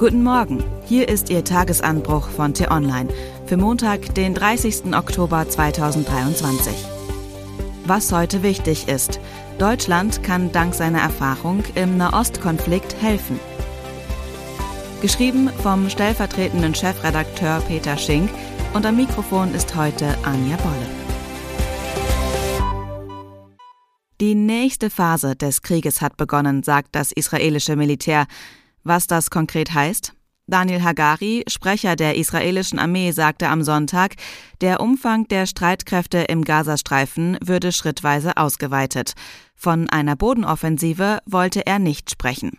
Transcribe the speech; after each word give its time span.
Guten 0.00 0.22
Morgen, 0.22 0.64
hier 0.86 1.10
ist 1.10 1.28
Ihr 1.28 1.44
Tagesanbruch 1.44 2.30
von 2.30 2.54
T-Online 2.54 3.10
für 3.44 3.58
Montag, 3.58 4.14
den 4.14 4.32
30. 4.32 4.94
Oktober 4.94 5.46
2023. 5.46 6.72
Was 7.84 8.10
heute 8.10 8.42
wichtig 8.42 8.88
ist, 8.88 9.20
Deutschland 9.58 10.22
kann 10.22 10.52
dank 10.52 10.72
seiner 10.72 11.00
Erfahrung 11.00 11.62
im 11.74 11.98
Nahostkonflikt 11.98 12.96
helfen. 13.02 13.38
Geschrieben 15.02 15.50
vom 15.62 15.90
stellvertretenden 15.90 16.74
Chefredakteur 16.74 17.60
Peter 17.68 17.98
Schink 17.98 18.30
und 18.72 18.86
am 18.86 18.96
Mikrofon 18.96 19.54
ist 19.54 19.76
heute 19.76 20.16
Anja 20.22 20.56
Bolle. 20.56 21.10
Die 24.22 24.34
nächste 24.34 24.88
Phase 24.88 25.34
des 25.34 25.60
Krieges 25.60 26.00
hat 26.00 26.16
begonnen, 26.16 26.62
sagt 26.62 26.94
das 26.94 27.10
israelische 27.10 27.74
Militär. 27.76 28.26
Was 28.82 29.06
das 29.06 29.30
konkret 29.30 29.74
heißt? 29.74 30.14
Daniel 30.46 30.82
Hagari, 30.82 31.44
Sprecher 31.46 31.94
der 31.94 32.16
israelischen 32.16 32.80
Armee, 32.80 33.12
sagte 33.12 33.48
am 33.48 33.62
Sonntag, 33.62 34.16
der 34.60 34.80
Umfang 34.80 35.28
der 35.28 35.46
Streitkräfte 35.46 36.18
im 36.18 36.42
Gazastreifen 36.42 37.38
würde 37.40 37.70
schrittweise 37.70 38.36
ausgeweitet. 38.36 39.12
Von 39.54 39.88
einer 39.88 40.16
Bodenoffensive 40.16 41.20
wollte 41.24 41.66
er 41.66 41.78
nicht 41.78 42.10
sprechen. 42.10 42.58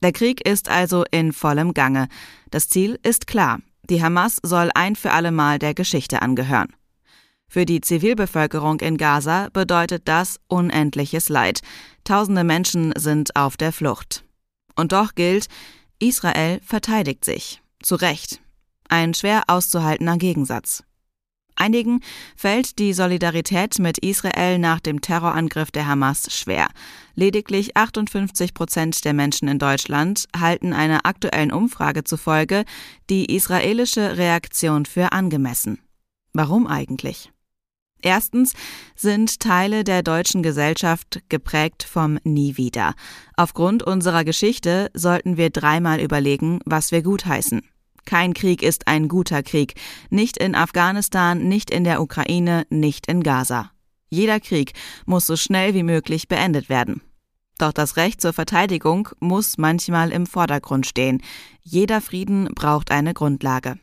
Der 0.00 0.12
Krieg 0.12 0.46
ist 0.46 0.68
also 0.68 1.04
in 1.10 1.32
vollem 1.32 1.74
Gange. 1.74 2.08
Das 2.50 2.68
Ziel 2.68 3.00
ist 3.02 3.26
klar. 3.26 3.58
Die 3.90 4.02
Hamas 4.02 4.38
soll 4.42 4.70
ein 4.74 4.94
für 4.94 5.10
alle 5.10 5.32
Mal 5.32 5.58
der 5.58 5.74
Geschichte 5.74 6.22
angehören. 6.22 6.68
Für 7.48 7.66
die 7.66 7.80
Zivilbevölkerung 7.80 8.80
in 8.80 8.96
Gaza 8.96 9.48
bedeutet 9.52 10.02
das 10.06 10.40
unendliches 10.46 11.28
Leid. 11.28 11.60
Tausende 12.04 12.44
Menschen 12.44 12.92
sind 12.96 13.36
auf 13.36 13.56
der 13.56 13.72
Flucht. 13.72 14.23
Und 14.76 14.92
doch 14.92 15.14
gilt, 15.14 15.46
Israel 15.98 16.60
verteidigt 16.64 17.24
sich. 17.24 17.62
Zu 17.82 17.96
Recht. 17.96 18.40
Ein 18.88 19.14
schwer 19.14 19.44
auszuhaltener 19.46 20.18
Gegensatz. 20.18 20.82
Einigen 21.56 22.00
fällt 22.36 22.78
die 22.78 22.92
Solidarität 22.92 23.78
mit 23.78 23.98
Israel 23.98 24.58
nach 24.58 24.80
dem 24.80 25.00
Terrorangriff 25.00 25.70
der 25.70 25.86
Hamas 25.86 26.26
schwer. 26.30 26.68
Lediglich 27.14 27.76
58 27.76 28.54
Prozent 28.54 29.04
der 29.04 29.14
Menschen 29.14 29.46
in 29.46 29.58
Deutschland 29.58 30.26
halten 30.36 30.72
einer 30.72 31.06
aktuellen 31.06 31.52
Umfrage 31.52 32.02
zufolge 32.02 32.64
die 33.08 33.34
israelische 33.34 34.16
Reaktion 34.16 34.84
für 34.84 35.12
angemessen. 35.12 35.78
Warum 36.32 36.66
eigentlich? 36.66 37.30
Erstens 38.04 38.52
sind 38.94 39.40
Teile 39.40 39.82
der 39.82 40.02
deutschen 40.02 40.42
Gesellschaft 40.42 41.22
geprägt 41.30 41.84
vom 41.84 42.18
Nie 42.22 42.58
wieder. 42.58 42.94
Aufgrund 43.34 43.82
unserer 43.82 44.24
Geschichte 44.24 44.90
sollten 44.92 45.38
wir 45.38 45.48
dreimal 45.48 46.00
überlegen, 46.00 46.60
was 46.66 46.92
wir 46.92 47.02
gutheißen. 47.02 47.62
Kein 48.04 48.34
Krieg 48.34 48.62
ist 48.62 48.88
ein 48.88 49.08
guter 49.08 49.42
Krieg. 49.42 49.74
Nicht 50.10 50.36
in 50.36 50.54
Afghanistan, 50.54 51.48
nicht 51.48 51.70
in 51.70 51.84
der 51.84 52.02
Ukraine, 52.02 52.66
nicht 52.68 53.06
in 53.06 53.22
Gaza. 53.22 53.70
Jeder 54.10 54.38
Krieg 54.38 54.74
muss 55.06 55.26
so 55.26 55.36
schnell 55.36 55.72
wie 55.72 55.82
möglich 55.82 56.28
beendet 56.28 56.68
werden. 56.68 57.00
Doch 57.56 57.72
das 57.72 57.96
Recht 57.96 58.20
zur 58.20 58.34
Verteidigung 58.34 59.08
muss 59.18 59.56
manchmal 59.56 60.12
im 60.12 60.26
Vordergrund 60.26 60.86
stehen. 60.86 61.22
Jeder 61.62 62.02
Frieden 62.02 62.50
braucht 62.54 62.90
eine 62.90 63.14
Grundlage. 63.14 63.78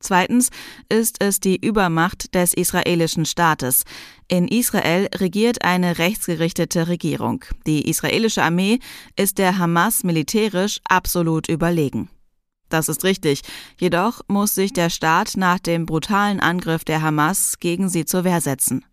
Zweitens 0.00 0.48
ist 0.88 1.22
es 1.22 1.40
die 1.40 1.56
Übermacht 1.56 2.34
des 2.34 2.54
israelischen 2.54 3.26
Staates. 3.26 3.84
In 4.28 4.48
Israel 4.48 5.08
regiert 5.14 5.62
eine 5.62 5.98
rechtsgerichtete 5.98 6.88
Regierung. 6.88 7.44
Die 7.66 7.88
israelische 7.88 8.42
Armee 8.42 8.78
ist 9.16 9.36
der 9.38 9.58
Hamas 9.58 10.02
militärisch 10.02 10.80
absolut 10.88 11.48
überlegen. 11.48 12.08
Das 12.70 12.88
ist 12.88 13.04
richtig. 13.04 13.42
Jedoch 13.78 14.22
muss 14.26 14.54
sich 14.54 14.72
der 14.72 14.88
Staat 14.88 15.36
nach 15.36 15.58
dem 15.58 15.84
brutalen 15.84 16.40
Angriff 16.40 16.84
der 16.84 17.02
Hamas 17.02 17.58
gegen 17.58 17.88
sie 17.88 18.06
zur 18.06 18.24
Wehr 18.24 18.40
setzen. 18.40 18.84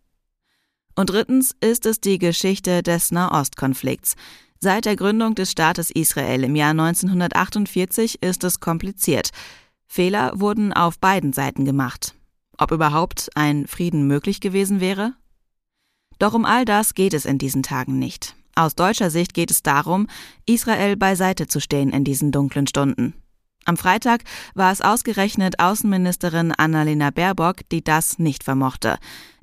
Und 0.96 1.12
drittens 1.12 1.56
ist 1.62 1.86
es 1.86 2.02
die 2.02 2.18
Geschichte 2.18 2.84
des 2.84 3.12
Nahostkonflikts. 3.12 4.16
Seit 4.60 4.86
der 4.86 4.96
Gründung 4.96 5.36
des 5.36 5.52
Staates 5.52 5.92
Israel 5.92 6.44
im 6.44 6.56
Jahr 6.56 6.72
1948 6.72 8.24
ist 8.24 8.44
es 8.44 8.60
kompliziert. 8.60 9.30
Fehler 9.88 10.32
wurden 10.36 10.74
auf 10.74 11.00
beiden 11.00 11.34
Seiten 11.34 11.66
gemacht. 11.66 12.14
Ob 12.58 12.72
überhaupt 12.72 13.30
ein 13.36 13.68
Frieden 13.68 14.08
möglich 14.08 14.42
gewesen 14.42 14.80
wäre? 14.80 15.14
Doch 16.20 16.34
um 16.34 16.46
all 16.46 16.66
das 16.66 16.94
geht 16.94 17.14
es 17.14 17.26
in 17.26 17.38
diesen 17.38 17.64
Tagen 17.64 18.00
nicht. 18.00 18.36
Aus 18.56 18.74
deutscher 18.74 19.12
Sicht 19.12 19.34
geht 19.34 19.52
es 19.52 19.62
darum, 19.62 20.08
Israel 20.48 20.98
beiseite 20.98 21.48
zu 21.48 21.60
stehen 21.60 21.92
in 21.92 22.04
diesen 22.04 22.32
dunklen 22.32 22.66
Stunden. 22.66 23.14
Am 23.66 23.78
Freitag 23.78 24.24
war 24.56 24.72
es 24.72 24.82
ausgerechnet 24.82 25.60
Außenministerin 25.60 26.54
Annalena 26.54 27.12
Baerbock, 27.12 27.68
die 27.70 27.84
das 27.84 28.18
nicht 28.18 28.44
vermochte. 28.44 28.98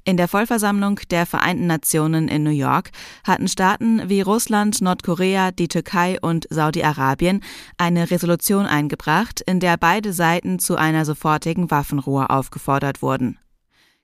In 0.07 0.19
der 0.19 0.29
Vollversammlung 0.29 1.01
der 1.11 1.25
Vereinten 1.25 1.67
Nationen 1.67 2.29
in 2.29 2.43
New 2.43 2.51
York 2.51 2.91
hatten 3.25 3.49
Staaten 3.49 4.07
wie 4.11 4.21
Russland, 4.21 4.83
Nordkorea, 4.83 5.51
die 5.51 5.69
Türkei 5.69 6.19
und 6.21 6.47
Saudi-Arabien 6.51 7.41
eine 7.79 8.11
Resolution 8.11 8.67
eingebracht, 8.67 9.41
in 9.41 9.61
der 9.61 9.79
beide 9.79 10.13
Seiten 10.13 10.59
zu 10.59 10.77
einer 10.77 11.07
sofortigen 11.07 11.71
Waffenruhe 11.71 12.29
aufgefordert 12.29 13.01
wurden. 13.01 13.39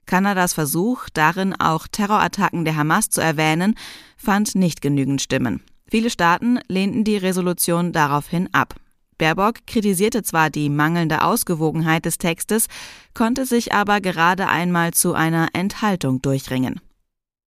Kanadas 0.06 0.54
Versuch, 0.54 1.10
darin 1.12 1.54
auch 1.54 1.86
Terrorattacken 1.86 2.64
der 2.64 2.76
Hamas 2.76 3.10
zu 3.10 3.20
erwähnen, 3.20 3.74
fand 4.16 4.54
nicht 4.54 4.80
genügend 4.80 5.20
Stimmen. 5.20 5.62
Viele 5.86 6.08
Staaten 6.08 6.60
lehnten 6.66 7.04
die 7.04 7.18
Resolution 7.18 7.92
daraufhin 7.92 8.48
ab. 8.54 8.74
Baerbock 9.20 9.66
kritisierte 9.66 10.22
zwar 10.22 10.48
die 10.48 10.70
mangelnde 10.70 11.22
Ausgewogenheit 11.22 12.06
des 12.06 12.16
Textes, 12.16 12.66
konnte 13.12 13.44
sich 13.44 13.72
aber 13.74 14.00
gerade 14.00 14.48
einmal 14.48 14.92
zu 14.92 15.12
einer 15.12 15.48
Enthaltung 15.52 16.22
durchringen. 16.22 16.80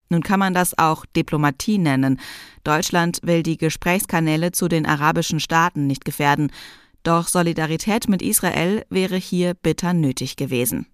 Nun 0.10 0.22
kann 0.22 0.40
man 0.40 0.54
das 0.54 0.78
auch 0.78 1.06
Diplomatie 1.08 1.80
nennen. 1.80 2.20
Deutschland 2.64 3.20
will 3.24 3.42
die 3.42 3.58
Gesprächskanäle 3.58 4.52
zu 4.52 4.68
den 4.68 4.86
arabischen 4.86 5.40
Staaten 5.40 5.88
nicht 5.88 6.06
gefährden, 6.06 6.52
doch 7.02 7.28
Solidarität 7.28 8.08
mit 8.08 8.22
Israel 8.22 8.86
wäre 8.90 9.18
hier 9.18 9.56
bitter 9.56 9.94
nötig 9.94 10.36
gewesen. 10.36 10.86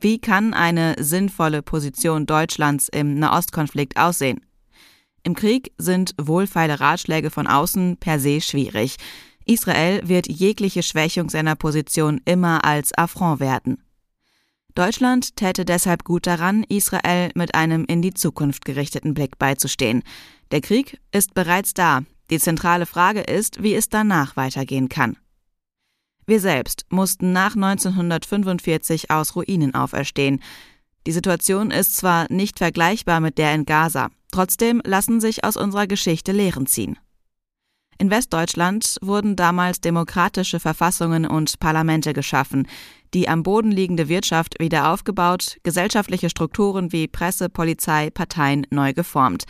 Wie 0.00 0.18
kann 0.18 0.54
eine 0.54 0.96
sinnvolle 0.98 1.62
Position 1.62 2.26
Deutschlands 2.26 2.88
im 2.88 3.14
Nahostkonflikt 3.14 3.96
aussehen? 3.96 4.40
Im 5.22 5.34
Krieg 5.34 5.72
sind 5.78 6.14
wohlfeile 6.20 6.80
Ratschläge 6.80 7.30
von 7.30 7.46
außen 7.46 7.98
per 7.98 8.18
se 8.18 8.40
schwierig. 8.40 8.96
Israel 9.50 10.06
wird 10.06 10.28
jegliche 10.28 10.84
Schwächung 10.84 11.28
seiner 11.28 11.56
Position 11.56 12.20
immer 12.24 12.64
als 12.64 12.96
Affront 12.96 13.40
werten. 13.40 13.82
Deutschland 14.76 15.34
täte 15.34 15.64
deshalb 15.64 16.04
gut 16.04 16.28
daran, 16.28 16.62
Israel 16.68 17.32
mit 17.34 17.56
einem 17.56 17.84
in 17.84 18.00
die 18.00 18.14
Zukunft 18.14 18.64
gerichteten 18.64 19.12
Blick 19.12 19.40
beizustehen. 19.40 20.04
Der 20.52 20.60
Krieg 20.60 21.00
ist 21.10 21.34
bereits 21.34 21.74
da. 21.74 22.02
Die 22.30 22.38
zentrale 22.38 22.86
Frage 22.86 23.22
ist, 23.22 23.60
wie 23.60 23.74
es 23.74 23.88
danach 23.88 24.36
weitergehen 24.36 24.88
kann. 24.88 25.16
Wir 26.26 26.38
selbst 26.38 26.86
mussten 26.88 27.32
nach 27.32 27.56
1945 27.56 29.10
aus 29.10 29.34
Ruinen 29.34 29.74
auferstehen. 29.74 30.40
Die 31.08 31.12
Situation 31.12 31.72
ist 31.72 31.96
zwar 31.96 32.26
nicht 32.30 32.58
vergleichbar 32.58 33.18
mit 33.18 33.36
der 33.36 33.52
in 33.52 33.64
Gaza, 33.64 34.10
trotzdem 34.30 34.80
lassen 34.84 35.20
sich 35.20 35.42
aus 35.42 35.56
unserer 35.56 35.88
Geschichte 35.88 36.30
Lehren 36.30 36.66
ziehen. 36.66 36.96
In 38.00 38.10
Westdeutschland 38.10 38.96
wurden 39.02 39.36
damals 39.36 39.82
demokratische 39.82 40.58
Verfassungen 40.58 41.26
und 41.26 41.60
Parlamente 41.60 42.14
geschaffen, 42.14 42.66
die 43.12 43.28
am 43.28 43.42
Boden 43.42 43.70
liegende 43.70 44.08
Wirtschaft 44.08 44.58
wieder 44.58 44.90
aufgebaut, 44.90 45.58
gesellschaftliche 45.64 46.30
Strukturen 46.30 46.92
wie 46.92 47.08
Presse, 47.08 47.50
Polizei, 47.50 48.08
Parteien 48.08 48.66
neu 48.70 48.94
geformt. 48.94 49.44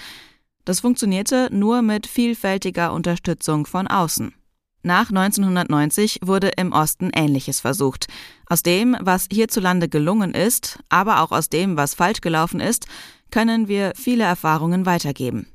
Das 0.64 0.80
funktionierte 0.80 1.48
nur 1.52 1.82
mit 1.82 2.08
vielfältiger 2.08 2.92
Unterstützung 2.92 3.66
von 3.66 3.86
außen. 3.86 4.34
Nach 4.82 5.10
1990 5.10 6.18
wurde 6.24 6.50
im 6.56 6.72
Osten 6.72 7.10
Ähnliches 7.14 7.60
versucht. 7.60 8.08
Aus 8.46 8.64
dem, 8.64 8.96
was 8.98 9.28
hierzulande 9.30 9.88
gelungen 9.88 10.34
ist, 10.34 10.80
aber 10.88 11.20
auch 11.20 11.30
aus 11.30 11.50
dem, 11.50 11.76
was 11.76 11.94
falsch 11.94 12.20
gelaufen 12.20 12.58
ist, 12.58 12.86
können 13.30 13.68
wir 13.68 13.92
viele 13.94 14.24
Erfahrungen 14.24 14.86
weitergeben. 14.86 15.46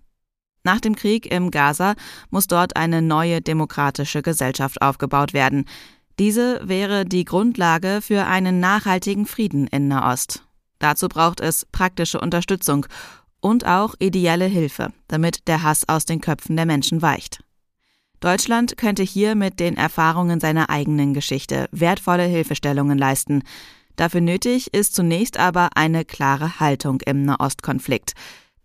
Nach 0.66 0.82
dem 0.82 0.96
Krieg 0.96 1.32
im 1.32 1.52
Gaza 1.52 1.94
muss 2.32 2.48
dort 2.48 2.76
eine 2.76 3.04
neue 3.04 3.40
demokratische 3.40 4.24
Gesellschaft 4.24 4.82
aufgebaut 4.82 5.32
werden. 5.32 5.66
Diese 6.18 6.60
wäre 6.68 7.06
die 7.06 7.24
Grundlage 7.24 8.00
für 8.02 8.26
einen 8.26 8.60
nachhaltigen 8.60 9.28
Frieden 9.28 9.68
in 9.68 9.88
Nahost. 9.88 10.44
Dazu 10.80 11.08
braucht 11.08 11.40
es 11.40 11.68
praktische 11.72 12.20
Unterstützung 12.20 12.88
und 13.42 13.68
auch 13.68 13.94
ideelle 14.00 14.46
Hilfe, 14.46 14.92
damit 15.08 15.48
der 15.48 15.62
Hass 15.62 15.88
aus 15.88 16.06
den 16.06 16.20
Köpfen 16.20 16.56
der 16.56 16.66
Menschen 16.66 17.04
weicht. 17.04 17.44
Deutschland 18.20 18.76
könnte 18.76 19.04
hier 19.04 19.36
mit 19.36 19.60
den 19.60 19.78
Erfahrungen 19.78 20.40
seiner 20.40 20.72
eigenen 20.72 21.14
Geschichte 21.14 21.68
wertvolle 21.72 22.24
Hilfestellungen 22.24 22.98
leisten. 22.98 23.44
Dafür 23.98 24.22
nötig 24.22 24.74
ist 24.74 24.96
zunächst 24.96 25.38
aber 25.38 25.70
eine 25.76 26.06
klare 26.06 26.60
Haltung 26.60 27.02
im 27.02 27.22
Nahostkonflikt. 27.24 28.14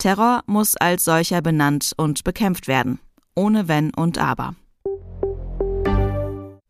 Terror 0.00 0.42
muss 0.46 0.76
als 0.76 1.04
solcher 1.04 1.42
benannt 1.42 1.92
und 1.94 2.24
bekämpft 2.24 2.68
werden, 2.68 2.98
ohne 3.34 3.68
Wenn 3.68 3.92
und 3.94 4.16
Aber. 4.16 4.54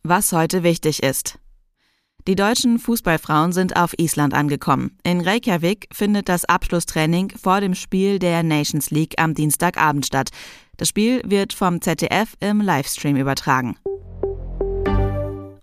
Was 0.03 0.33
heute 0.33 0.65
wichtig 0.65 1.03
ist. 1.05 1.39
Die 2.27 2.35
deutschen 2.35 2.81
Fußballfrauen 2.81 3.53
sind 3.53 3.77
auf 3.77 3.95
Island 3.99 4.35
angekommen. 4.35 4.99
In 5.05 5.21
Reykjavik 5.21 5.87
findet 5.93 6.29
das 6.29 6.45
Abschlusstraining 6.45 7.31
vor 7.41 7.61
dem 7.61 7.75
Spiel 7.75 8.19
der 8.19 8.43
Nations 8.43 8.91
League 8.91 9.15
am 9.19 9.35
Dienstagabend 9.35 10.07
statt. 10.07 10.31
Das 10.77 10.89
Spiel 10.89 11.23
wird 11.25 11.53
vom 11.53 11.81
ZDF 11.81 12.37
im 12.41 12.61
Livestream 12.61 13.17
übertragen. 13.17 13.77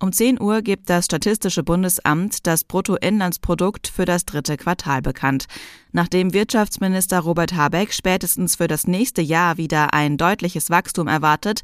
Um 0.07 0.13
10 0.13 0.39
Uhr 0.39 0.61
gibt 0.61 0.89
das 0.89 1.03
Statistische 1.03 1.63
Bundesamt 1.63 2.47
das 2.47 2.63
Bruttoinlandsprodukt 2.63 3.89
für 3.89 4.05
das 4.05 4.23
dritte 4.23 4.55
Quartal 4.55 5.01
bekannt. 5.01 5.47
Nachdem 5.91 6.31
Wirtschaftsminister 6.31 7.19
Robert 7.19 7.53
Habeck 7.53 7.91
spätestens 7.91 8.55
für 8.55 8.69
das 8.69 8.87
nächste 8.87 9.21
Jahr 9.21 9.57
wieder 9.57 9.93
ein 9.93 10.15
deutliches 10.15 10.69
Wachstum 10.69 11.09
erwartet, 11.09 11.59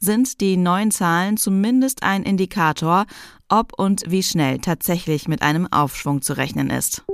sind 0.00 0.40
die 0.40 0.56
neuen 0.56 0.90
Zahlen 0.90 1.36
zumindest 1.36 2.02
ein 2.02 2.24
Indikator, 2.24 3.06
ob 3.48 3.78
und 3.78 4.02
wie 4.08 4.24
schnell 4.24 4.58
tatsächlich 4.58 5.28
mit 5.28 5.42
einem 5.42 5.68
Aufschwung 5.70 6.20
zu 6.20 6.36
rechnen 6.36 6.70
ist. 6.70 7.04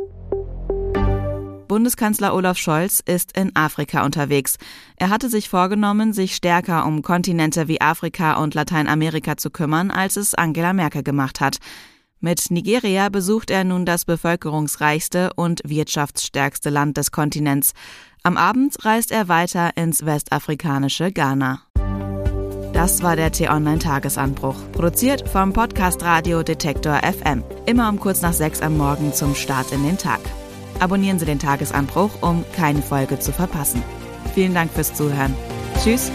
Bundeskanzler 1.71 2.35
Olaf 2.35 2.59
Scholz 2.59 2.99
ist 2.99 3.39
in 3.39 3.55
Afrika 3.55 4.05
unterwegs. 4.05 4.57
Er 4.97 5.09
hatte 5.09 5.29
sich 5.29 5.49
vorgenommen, 5.49 6.13
sich 6.13 6.35
stärker 6.35 6.85
um 6.85 7.03
Kontinente 7.03 7.69
wie 7.69 7.81
Afrika 7.81 8.43
und 8.43 8.55
Lateinamerika 8.55 9.37
zu 9.37 9.51
kümmern, 9.51 9.93
als 9.93 10.17
es 10.17 10.35
Angela 10.35 10.73
Merkel 10.73 11.05
gemacht 11.05 11.41
hat. 11.41 11.59
Mit 12.19 12.51
Nigeria 12.51 13.09
besucht 13.09 13.53
er 13.53 13.63
nun 13.63 13.87
das 13.87 14.05
bevölkerungsreichste 14.05 15.33
und 15.37 15.61
wirtschaftsstärkste 15.65 16.71
Land 16.71 16.97
des 16.97 17.13
Kontinents. 17.13 17.71
Am 18.25 18.37
Abend 18.37 18.85
reist 18.85 19.13
er 19.13 19.29
weiter 19.29 19.77
ins 19.77 20.05
westafrikanische 20.05 21.13
Ghana. 21.13 21.63
Das 22.73 23.05
war 23.05 23.15
der 23.15 23.31
T-Online-Tagesanbruch, 23.31 24.57
produziert 24.73 25.29
vom 25.29 25.53
Podcast 25.53 26.03
Radio 26.03 26.43
Detektor 26.43 26.97
FM. 26.97 27.45
Immer 27.67 27.89
um 27.89 28.01
kurz 28.01 28.23
nach 28.23 28.33
sechs 28.33 28.61
am 28.61 28.77
Morgen 28.77 29.13
zum 29.13 29.37
Start 29.37 29.71
in 29.71 29.85
den 29.85 29.99
Tag. 29.99 30.19
Abonnieren 30.81 31.19
Sie 31.19 31.27
den 31.27 31.39
Tagesanbruch, 31.39 32.11
um 32.23 32.45
keine 32.57 32.83
Folge 32.83 33.19
zu 33.19 33.33
verpassen. 33.33 33.83
Vielen 34.35 34.55
Dank 34.55 34.73
fürs 34.73 34.95
Zuhören. 34.95 35.35
Tschüss 35.83 36.11